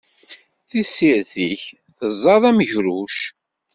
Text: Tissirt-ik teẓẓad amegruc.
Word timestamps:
Tissirt-ik 0.69 1.63
teẓẓad 1.97 2.43
amegruc. 2.49 3.17